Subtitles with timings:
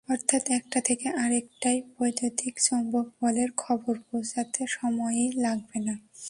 [0.09, 5.95] অর্থাৎ একটা থেকে আরেকটায় বৈদ্যুতিক চৌম্বক বলের খবর পৌঁছাতে সময়ই লাগবে না।